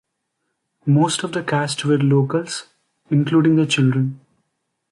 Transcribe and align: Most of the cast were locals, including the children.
Most 0.87 1.21
of 1.21 1.31
the 1.33 1.43
cast 1.43 1.85
were 1.85 1.99
locals, 1.99 2.65
including 3.11 3.55
the 3.55 3.67
children. 3.67 4.19